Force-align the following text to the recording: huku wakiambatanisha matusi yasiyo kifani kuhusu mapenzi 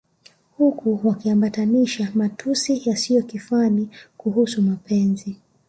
huku 0.57 0.99
wakiambatanisha 1.07 2.11
matusi 2.15 2.89
yasiyo 2.89 3.21
kifani 3.23 3.89
kuhusu 4.17 4.61
mapenzi 4.61 5.37